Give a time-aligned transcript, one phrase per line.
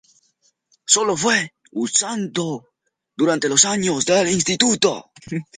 [0.87, 2.73] Sólo fue usado
[3.15, 5.11] durante los años de instituto.